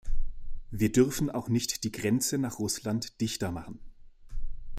[0.71, 3.79] Wir dürfen auch nicht die Grenze nach Russland dichter machen.